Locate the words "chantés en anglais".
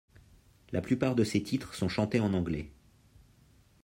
1.87-2.71